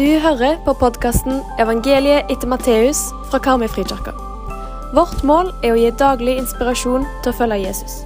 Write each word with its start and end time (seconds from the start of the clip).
Du 0.00 0.18
hører 0.18 0.56
på 0.64 0.72
podkasten 0.80 1.32
'Evangeliet 1.58 2.30
etter 2.32 2.48
Matteus' 2.48 3.12
fra 3.30 3.38
Karmøyfrikirka. 3.38 4.12
Vårt 4.96 5.24
mål 5.24 5.50
er 5.64 5.74
å 5.74 5.76
gi 5.76 5.90
daglig 5.90 6.38
inspirasjon 6.40 7.04
til 7.22 7.32
å 7.32 7.36
følge 7.36 7.58
Jesus. 7.66 7.98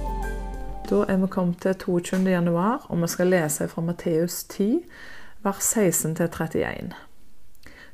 Da 0.89 1.05
er 1.07 1.21
vi 1.21 1.27
kommet 1.27 1.61
til 1.61 1.73
22. 1.73 2.31
januar, 2.31 2.81
og 2.89 3.01
vi 3.01 3.07
skal 3.07 3.31
lese 3.31 3.67
fra 3.67 3.81
Matteus 3.81 4.43
10, 4.43 4.81
vers 5.43 5.61
16-31. 5.77 6.91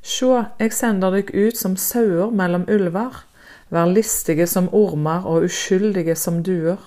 Sjå, 0.01 0.45
jeg 0.59 0.73
sender 0.73 1.11
dere 1.11 1.45
ut 1.47 1.57
som 1.57 1.77
sauer 1.77 2.31
mellom 2.31 2.65
ulver. 2.67 3.21
Vær 3.69 3.85
listige 3.85 4.47
som 4.47 4.69
ormer 4.73 5.25
og 5.25 5.43
uskyldige 5.43 6.15
som 6.15 6.43
duer. 6.43 6.81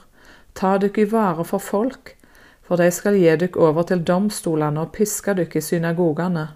Ta 0.55 0.79
dere 0.79 1.07
i 1.07 1.12
vare 1.12 1.45
for 1.45 1.59
folk, 1.59 2.17
for 2.62 2.77
de 2.77 2.91
skal 2.91 3.15
gi 3.15 3.37
dere 3.37 3.57
over 3.57 3.83
til 3.83 4.03
domstolene 4.03 4.81
og 4.81 4.93
piske 4.93 5.35
dere 5.35 5.55
i 5.55 5.61
synagogene 5.61 6.49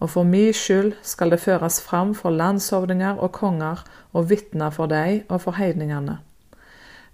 og 0.00 0.10
for 0.10 0.26
mi 0.26 0.50
skyld 0.52 0.92
skal 1.02 1.30
det 1.30 1.40
føres 1.40 1.80
fram 1.82 2.14
for 2.14 2.34
landshovdinger 2.34 3.18
og 3.18 3.32
konger 3.32 3.84
og 4.12 4.28
vitner 4.30 4.70
for 4.74 4.90
deg 4.90 5.24
og 5.28 5.40
for 5.44 5.58
heidningene. 5.58 6.18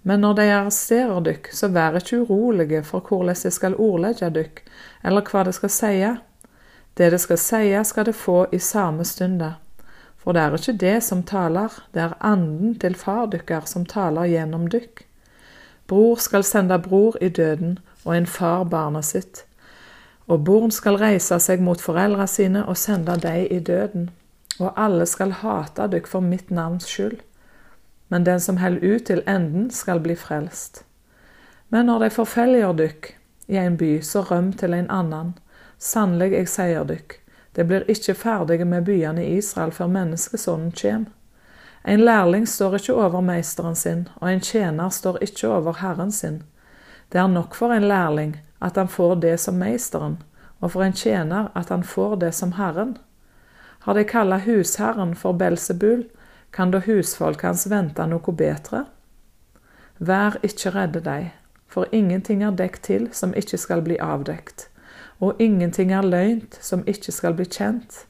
Men 0.03 0.23
når 0.23 0.33
de 0.33 0.45
arresterer 0.53 1.19
dykk, 1.21 1.49
så 1.53 1.67
vær 1.67 1.97
ikke 1.99 2.21
urolige 2.23 2.83
for 2.87 3.03
hvordan 3.03 3.35
de 3.43 3.51
skal 3.51 3.75
ordlegge 3.75 4.29
dykk, 4.35 4.61
eller 5.03 5.27
hva 5.27 5.43
de 5.43 5.53
skal 5.53 5.73
seie. 5.75 6.13
Det 6.97 7.11
de 7.11 7.19
skal 7.19 7.37
seie, 7.37 7.83
skal 7.83 8.07
de 8.07 8.13
få 8.13 8.45
i 8.51 8.59
samme 8.59 9.05
stunde. 9.05 9.53
For 10.19 10.35
det 10.35 10.41
er 10.41 10.55
ikke 10.55 10.79
det 10.79 10.95
som 11.03 11.23
taler, 11.23 11.75
det 11.93 12.01
er 12.01 12.17
anden 12.23 12.75
til 12.79 12.95
far 12.95 13.27
dykker 13.31 13.67
som 13.67 13.85
taler 13.85 14.27
gjennom 14.27 14.67
dykk. 14.71 15.05
Bror 15.87 16.19
skal 16.21 16.43
sende 16.43 16.79
bror 16.79 17.17
i 17.21 17.29
døden, 17.29 17.79
og 18.05 18.17
en 18.17 18.27
far 18.27 18.63
barnet 18.63 19.05
sitt. 19.05 19.45
Og 20.29 20.43
barn 20.45 20.71
skal 20.71 20.99
reise 21.01 21.39
seg 21.41 21.61
mot 21.65 21.81
foreldra 21.81 22.27
sine 22.29 22.61
og 22.69 22.77
sende 22.77 23.17
dem 23.17 23.47
i 23.49 23.59
døden. 23.59 24.09
Og 24.59 24.73
alle 24.77 25.05
skal 25.09 25.33
hate 25.41 25.87
dykk 25.89 26.07
for 26.07 26.21
mitt 26.21 26.51
navns 26.53 26.85
skyld. 26.85 27.17
Men 28.09 28.25
den 28.25 28.39
som 28.39 28.57
holder 28.57 28.95
ut 28.95 29.05
til 29.05 29.23
enden, 29.27 29.69
skal 29.71 29.99
bli 29.99 30.15
frelst. 30.15 30.83
Men 31.69 31.85
når 31.85 31.99
de 31.99 32.09
forfølger 32.09 32.73
dykk 32.73 33.13
i 33.47 33.57
en 33.57 33.77
by, 33.77 33.99
så 34.01 34.21
røm 34.21 34.53
til 34.53 34.73
en 34.73 34.89
annen. 34.89 35.33
Sannelig, 35.77 36.33
jeg 36.33 36.49
sier 36.49 36.85
dykk, 36.85 37.19
det 37.55 37.65
blir 37.67 37.85
ikke 37.89 38.13
ferdige 38.13 38.65
med 38.65 38.85
byene 38.85 39.25
i 39.25 39.37
Israel 39.37 39.71
før 39.71 39.87
menneskesonen 39.87 40.71
kjem. 40.71 41.05
En 41.87 42.03
lærling 42.03 42.47
står 42.47 42.75
ikke 42.75 42.93
over 42.93 43.21
meisteren 43.21 43.75
sin, 43.75 44.07
og 44.15 44.33
en 44.33 44.41
tjener 44.43 44.89
står 44.89 45.17
ikke 45.23 45.47
over 45.47 45.79
herren 45.81 46.11
sin. 46.11 46.43
Det 47.11 47.17
er 47.17 47.27
nok 47.27 47.55
for 47.55 47.73
en 47.73 47.87
lærling 47.87 48.37
at 48.61 48.75
han 48.75 48.87
får 48.87 49.15
det 49.15 49.37
som 49.39 49.55
meisteren, 49.57 50.19
og 50.59 50.71
for 50.71 50.83
en 50.83 50.93
tjener 50.93 51.49
at 51.55 51.69
han 51.69 51.83
får 51.83 52.15
det 52.15 52.33
som 52.35 52.51
Herren. 52.51 52.97
Har 53.79 53.93
de 53.93 54.03
kalla 54.03 54.37
husherren 54.37 55.15
for 55.15 55.33
Belsebul, 55.33 56.03
kan 56.51 56.71
da 56.71 56.81
husfolk 56.85 57.41
hans 57.41 57.67
vente 57.69 58.05
noe 58.05 58.33
bedre? 58.35 58.85
Vær 59.99 60.37
ikke 60.43 60.73
redde 60.75 61.01
deg, 61.05 61.31
for 61.67 61.87
ingenting 61.91 62.43
er 62.43 62.51
dekt 62.51 62.83
til 62.89 63.09
som 63.13 63.33
ikke 63.33 63.57
skal 63.57 63.81
bli 63.85 63.97
avdekt, 64.01 64.67
og 65.19 65.39
ingenting 65.39 65.91
er 65.93 66.05
løgnt 66.05 66.59
som 66.61 66.85
ikke 66.87 67.11
skal 67.11 67.35
bli 67.37 67.45
kjent. 67.45 68.05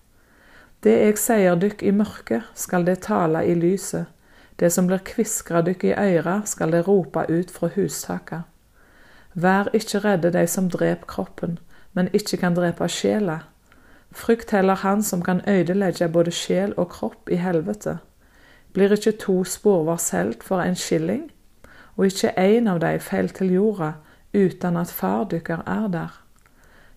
Det 0.83 0.95
jeg 0.95 1.17
sier 1.19 1.57
dykk 1.59 1.83
i 1.83 1.91
mørket, 1.91 2.45
skal 2.55 2.85
det 2.87 3.01
tale 3.07 3.43
i 3.45 3.55
lyset, 3.55 4.07
det 4.59 4.71
som 4.75 4.87
blir 4.87 5.03
kviskra 5.03 5.61
dykk 5.63 5.83
i 5.89 5.95
øyra, 5.95 6.41
skal 6.45 6.71
det 6.71 6.87
rope 6.87 7.25
ut 7.29 7.51
fra 7.51 7.69
hustaka. 7.75 8.43
Vær 9.41 9.69
ikke 9.73 9.99
redde 10.03 10.31
de 10.33 10.47
som 10.47 10.67
dreper 10.69 11.07
kroppen, 11.07 11.59
men 11.93 12.09
ikke 12.13 12.37
kan 12.41 12.55
drepe 12.57 12.87
sjela. 12.91 13.39
Frykt 14.11 14.51
heller 14.51 14.81
han 14.81 15.03
som 15.03 15.21
kan 15.23 15.41
ødelegge 15.47 16.09
både 16.09 16.31
sjel 16.31 16.73
og 16.77 16.89
kropp 16.89 17.29
i 17.31 17.37
helvete. 17.39 17.99
Blir 18.73 18.91
ikke 18.95 19.15
to 19.21 19.43
sporver 19.43 19.97
solgt 20.01 20.43
for 20.43 20.61
en 20.61 20.75
skilling, 20.75 21.29
og 21.95 22.09
ikke 22.09 22.33
én 22.37 22.67
av 22.69 22.81
de 22.83 22.97
fell 22.99 23.29
til 23.29 23.53
jorda 23.53 23.93
uten 24.33 24.77
at 24.77 24.91
far 24.91 25.23
dykker 25.29 25.63
er 25.67 25.87
der? 25.87 26.19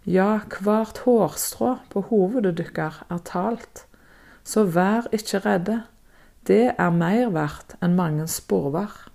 Ja, 0.06 0.40
hvert 0.60 0.98
hårstrå 1.04 1.76
på 1.90 2.00
hovedet 2.10 2.56
dykker 2.58 3.04
er 3.10 3.22
talt, 3.24 3.86
så 4.44 4.64
vær 4.64 5.06
ikke 5.12 5.38
redde, 5.46 5.82
det 6.46 6.72
er 6.78 6.90
mer 6.90 7.30
verdt 7.30 7.76
enn 7.82 7.94
mange 7.94 8.26
sporver. 8.26 9.11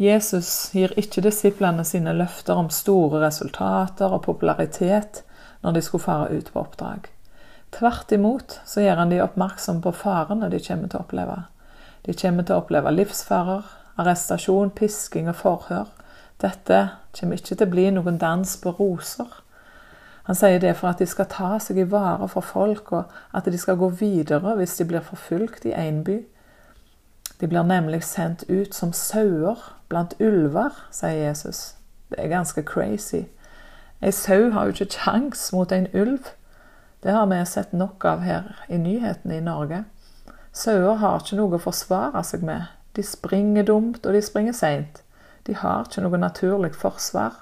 Jesus 0.00 0.70
gir 0.72 0.94
ikke 0.96 1.20
disiplene 1.26 1.84
sine 1.84 2.14
løfter 2.16 2.56
om 2.56 2.70
store 2.72 3.20
resultater 3.20 4.08
og 4.08 4.22
popularitet 4.24 5.20
når 5.60 5.76
de 5.76 5.82
skulle 5.84 6.06
fare 6.06 6.30
ut 6.32 6.48
på 6.52 6.62
oppdrag. 6.62 7.10
Tvert 7.76 8.12
imot 8.16 8.56
så 8.64 8.80
gjør 8.80 9.02
han 9.02 9.12
de 9.12 9.20
oppmerksom 9.20 9.82
på 9.84 9.92
farene 9.92 10.48
de 10.48 10.62
kommer 10.64 10.88
til 10.88 11.02
å 11.02 11.04
oppleve. 11.04 11.36
De 12.08 12.16
kommer 12.16 12.48
til 12.48 12.56
å 12.56 12.62
oppleve 12.62 12.94
livsfarer, 12.94 13.68
arrestasjon, 14.00 14.72
pisking 14.72 15.28
og 15.28 15.36
forhør. 15.42 15.92
Dette 16.40 16.80
kommer 17.12 17.36
ikke 17.36 17.52
til 17.52 17.68
å 17.68 17.72
bli 17.76 17.86
noen 17.92 18.16
dans 18.22 18.56
på 18.62 18.72
roser. 18.80 19.28
Han 20.24 20.38
sier 20.38 20.60
det 20.62 20.78
for 20.78 20.94
at 20.94 21.00
de 21.02 21.08
skal 21.10 21.28
ta 21.28 21.58
seg 21.60 21.82
i 21.82 21.88
vare 21.92 22.28
for 22.32 22.46
folk, 22.46 22.92
og 22.96 23.36
at 23.36 23.44
de 23.44 23.58
skal 23.60 23.76
gå 23.76 23.92
videre 24.00 24.56
hvis 24.56 24.78
de 24.80 24.88
blir 24.88 25.04
forfulgt 25.04 25.68
i 25.68 25.76
én 25.76 26.00
by. 26.06 26.22
De 27.38 27.46
blir 27.46 27.62
nemlig 27.62 28.04
sendt 28.04 28.44
ut 28.48 28.74
som 28.74 28.92
sauer 28.92 29.58
blant 29.88 30.14
ulver, 30.20 30.70
sier 30.90 31.26
Jesus. 31.26 31.74
Det 32.10 32.18
er 32.18 32.28
ganske 32.28 32.62
crazy. 32.62 33.24
Ei 34.02 34.10
sau 34.10 34.50
har 34.50 34.64
jo 34.64 34.72
ikke 34.72 34.96
kjangs 34.96 35.52
mot 35.52 35.72
en 35.72 35.88
ulv. 35.94 36.32
Det 37.02 37.12
har 37.12 37.26
vi 37.26 37.44
sett 37.46 37.72
nok 37.72 38.04
av 38.04 38.20
her 38.20 38.64
i 38.68 38.76
nyhetene 38.76 39.36
i 39.36 39.44
Norge. 39.44 39.84
Sauer 40.52 40.96
har 41.00 41.20
ikke 41.20 41.36
noe 41.38 41.56
å 41.56 41.62
forsvare 41.62 42.24
seg 42.24 42.42
med. 42.44 42.66
De 42.96 43.02
springer 43.06 43.64
dumt, 43.64 44.06
og 44.06 44.12
de 44.12 44.22
springer 44.22 44.56
seint. 44.56 45.02
De 45.46 45.54
har 45.54 45.86
ikke 45.86 46.02
noe 46.04 46.18
naturlig 46.18 46.74
forsvar. 46.74 47.38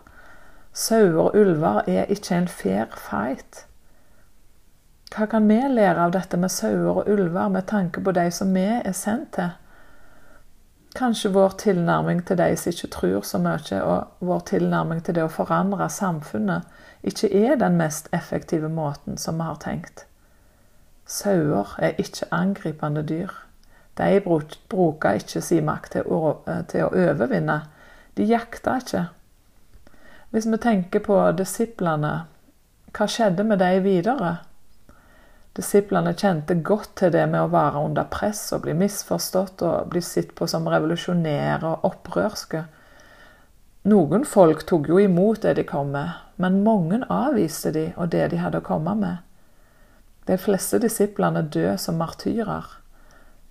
Sauer 0.72 1.16
og 1.22 1.38
ulver 1.38 1.82
er 1.88 2.10
ikke 2.12 2.36
en 2.36 2.48
fair 2.48 2.92
fight. 2.94 3.64
Hva 5.14 5.26
kan 5.26 5.48
vi 5.48 5.56
lære 5.72 6.04
av 6.04 6.12
dette 6.12 6.36
med 6.36 6.52
sauer 6.52 7.00
og 7.00 7.08
ulver 7.08 7.48
med 7.48 7.66
tanke 7.66 8.02
på 8.04 8.12
de 8.12 8.28
som 8.30 8.52
vi 8.54 8.66
er 8.66 8.92
sendt 8.92 9.32
til? 9.38 9.54
Kanskje 10.96 11.30
vår 11.32 11.48
tilnærming 11.60 12.24
til 12.26 12.38
de 12.38 12.56
som 12.56 12.70
ikke 12.70 12.88
tror 12.88 13.22
så 13.22 13.38
mye, 13.38 13.82
og 13.82 14.24
vår 14.24 14.40
tilnærming 14.48 15.02
til 15.04 15.14
det 15.14 15.24
å 15.26 15.32
forandre 15.32 15.88
samfunnet, 15.92 16.64
ikke 17.02 17.28
er 17.28 17.58
den 17.60 17.76
mest 17.76 18.08
effektive 18.12 18.68
måten 18.68 19.18
som 19.18 19.36
vi 19.38 19.46
har 19.46 19.60
tenkt. 19.62 20.06
Sauer 21.06 21.76
er 21.78 22.00
ikke 22.00 22.28
angripende 22.32 23.02
dyr. 23.02 23.30
De 23.98 24.20
bruker 24.20 25.18
ikke 25.18 25.40
sin 25.40 25.64
makt 25.64 25.92
til 25.96 26.08
å, 26.08 26.40
overvinne. 26.88 27.60
De 28.16 28.26
jakter 28.26 28.82
ikke. 28.82 29.04
Hvis 30.30 30.46
vi 30.50 30.58
tenker 30.60 31.00
på 31.00 31.16
disiplene, 31.32 32.12
hva 32.92 33.06
skjedde 33.08 33.44
med 33.44 33.62
de 33.62 33.80
videre? 33.84 34.36
Disiplene 35.58 36.12
kjente 36.14 36.54
godt 36.62 36.92
til 37.00 37.10
det 37.10 37.24
med 37.26 37.42
å 37.42 37.50
være 37.50 37.80
under 37.82 38.06
press 38.12 38.44
og 38.54 38.62
bli 38.62 38.76
misforstått 38.78 39.64
og 39.66 39.88
bli 39.90 40.02
sett 40.06 40.30
på 40.38 40.46
som 40.46 40.68
revolusjonære 40.70 41.66
og 41.66 41.86
opprørske. 41.88 42.60
Noen 43.90 44.26
folk 44.28 44.62
tok 44.70 44.86
jo 44.92 45.00
imot 45.02 45.42
det 45.42 45.56
de 45.58 45.64
kom 45.66 45.90
med, 45.96 46.14
men 46.38 46.60
mange 46.62 47.00
avviste 47.10 47.72
de 47.74 47.88
og 47.96 48.12
det 48.14 48.28
de 48.30 48.38
hadde 48.38 48.60
å 48.62 48.68
komme 48.68 48.94
med. 49.00 49.24
De 50.30 50.36
fleste 50.38 50.78
disiplene 50.78 51.42
døde 51.42 51.74
som 51.82 51.98
martyrer. 51.98 52.66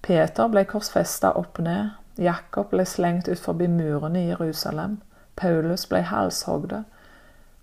Peter 0.06 0.47
ble 0.53 0.63
korsfesta 0.69 1.34
opp 1.35 1.59
ned. 1.59 1.89
Jakob 2.16 2.72
ble 2.72 2.85
slengt 2.88 3.28
ut 3.28 3.41
forbi 3.41 3.68
murene 3.68 4.22
i 4.22 4.29
Jerusalem. 4.29 5.01
Paulus 5.35 5.84
ble 5.91 6.06
halshogd. 6.07 6.85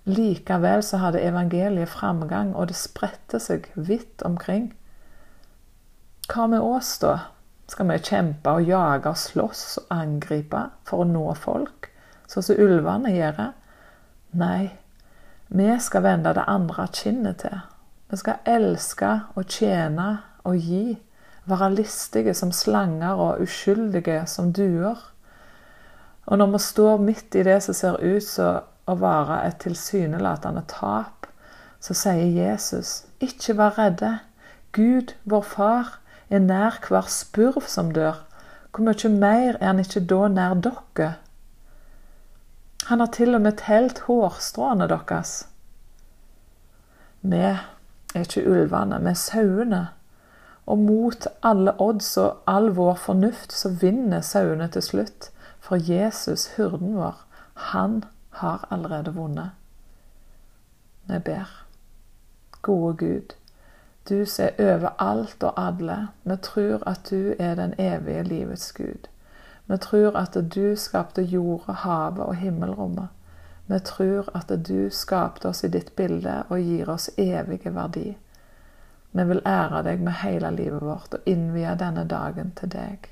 Likevel 0.04 0.82
så 0.84 1.00
hadde 1.00 1.22
evangeliet 1.24 1.88
framgang, 1.88 2.52
og 2.54 2.68
det 2.68 2.76
spredte 2.76 3.40
seg 3.40 3.70
vidt 3.74 4.22
omkring. 4.22 4.74
Hva 6.28 6.46
med 6.48 6.60
oss, 6.60 6.98
da? 7.00 7.30
Skal 7.68 7.88
vi 7.88 7.96
kjempe 8.04 8.52
og 8.52 8.68
jage 8.68 9.08
og 9.08 9.16
slåss 9.16 9.64
og 9.80 9.92
angripe 9.96 10.66
for 10.84 11.00
å 11.00 11.08
nå 11.08 11.24
folk, 11.40 11.88
sånn 12.28 12.44
som 12.44 12.60
ulvene 12.60 13.14
gjør? 13.14 13.40
Nei, 14.36 14.74
vi 15.48 15.70
skal 15.80 16.04
vende 16.04 16.34
det 16.36 16.44
andre 16.50 16.84
kinnet 16.92 17.40
til. 17.40 17.56
Vi 18.12 18.20
skal 18.20 18.44
elske 18.44 19.10
og 19.34 19.48
tjene 19.48 20.08
og 20.44 20.60
gi. 20.60 20.98
Være 21.48 21.70
listige 21.74 22.34
som 22.36 22.52
slanger 22.52 23.20
og 23.20 23.40
uskyldige 23.44 24.22
som 24.28 24.52
duer. 24.52 25.00
Og 26.24 26.38
når 26.40 26.52
vi 26.54 26.60
står 26.64 27.02
midt 27.04 27.36
i 27.36 27.44
det 27.44 27.58
som 27.64 27.76
ser 27.76 28.00
ut 28.00 28.24
som 28.24 28.64
å 28.86 28.96
være 29.00 29.40
et 29.48 29.58
tilsynelatende 29.64 30.64
tap, 30.68 31.28
så 31.80 31.96
sier 31.96 32.30
Jesus, 32.32 33.04
ikke 33.20 33.56
vær 33.58 33.76
redde. 33.78 34.18
Gud, 34.72 35.14
vår 35.24 35.44
Far, 35.46 35.98
er 36.30 36.40
nær 36.40 36.80
hver 36.88 37.08
spurv 37.12 37.68
som 37.68 37.92
dør. 37.94 38.22
Hvor 38.74 38.88
mye 38.88 39.10
mer 39.12 39.58
er 39.60 39.66
han 39.68 39.82
ikke 39.82 40.02
da 40.10 40.28
nær 40.32 40.56
dere? 40.64 41.10
Han 42.88 43.00
har 43.00 43.12
til 43.16 43.36
og 43.36 43.44
med 43.44 43.60
telt 43.60 44.02
hårstråene 44.08 44.88
deres. 44.90 45.34
Vi 47.22 47.40
er 47.40 47.62
ikke 48.20 48.44
ulvene, 48.44 48.98
vi 49.00 49.12
er 49.12 49.20
sauene. 49.20 49.84
Og 50.66 50.80
mot 50.80 51.26
alle 51.44 51.72
odds 51.80 52.10
og 52.20 52.42
all 52.48 52.70
vår 52.76 52.98
fornuft 53.00 53.52
så 53.52 53.70
vinner 53.80 54.24
sauene 54.24 54.68
til 54.72 54.84
slutt. 54.84 55.30
For 55.60 55.80
Jesus, 55.80 56.50
hyrden 56.56 56.96
vår, 56.98 57.16
han 57.70 58.02
har 58.34 58.68
allerede 58.70 59.14
vunnet. 59.14 59.50
Vi 61.06 61.18
ber. 61.18 61.66
Gode 62.62 62.96
Gud, 62.96 63.34
du 64.08 64.24
som 64.26 64.44
er 64.58 64.74
over 64.74 64.88
alt 64.98 65.42
og 65.42 65.66
alle. 65.66 66.08
Vi 66.24 66.36
tror 66.42 66.82
at 66.88 67.10
du 67.10 67.34
er 67.38 67.54
den 67.54 67.74
evige 67.78 68.22
livets 68.22 68.72
Gud. 68.72 69.08
Vi 69.66 69.76
tror 69.76 70.16
at 70.16 70.36
du 70.54 70.76
skapte 70.76 71.22
jorda, 71.22 71.72
havet 71.72 72.26
og 72.26 72.34
himmelrommet. 72.36 73.08
Vi 73.66 73.78
tror 73.78 74.28
at 74.36 74.52
du 74.68 74.90
skapte 74.90 75.48
oss 75.48 75.64
i 75.64 75.68
ditt 75.68 75.96
bilde 75.96 76.42
og 76.48 76.60
gir 76.60 76.90
oss 76.90 77.10
evige 77.16 77.74
verdi. 77.74 78.16
Vi 79.12 79.24
vil 79.24 79.42
ære 79.46 79.82
deg 79.82 80.00
med 80.02 80.12
hele 80.12 80.50
livet 80.50 80.82
vårt 80.82 81.14
og 81.14 81.20
innvie 81.26 81.76
denne 81.80 82.04
dagen 82.04 82.52
til 82.56 82.72
deg. 82.72 83.08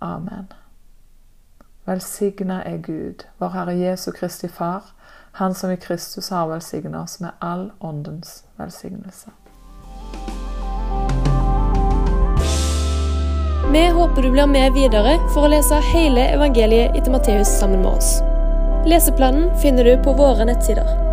Amen. 0.00 0.52
Velsigna 1.84 2.62
er 2.64 2.76
Gud, 2.76 3.26
vår 3.38 3.48
Herre 3.48 3.74
Jesu 3.76 4.12
Kristi 4.12 4.48
Far, 4.48 4.82
Han 5.32 5.54
som 5.54 5.70
i 5.70 5.76
Kristus 5.76 6.28
har 6.30 6.46
velsignet 6.48 6.94
oss 7.02 7.20
med 7.20 7.30
all 7.38 7.72
åndens 7.78 8.44
velsignelse. 8.56 9.30
Vi 13.72 13.88
håper 13.88 14.22
du 14.22 14.30
blir 14.30 14.46
med 14.46 14.72
videre 14.72 15.18
for 15.34 15.44
å 15.44 15.50
lese 15.50 15.82
hele 15.92 16.28
evangeliet 16.36 16.94
etter 16.96 17.12
Matteus 17.12 17.50
sammen 17.58 17.82
med 17.82 17.98
oss. 17.98 18.20
Leseplanen 18.86 19.50
finner 19.60 19.84
du 19.84 19.96
på 20.04 20.12
våre 20.12 20.46
nettsider. 20.46 21.03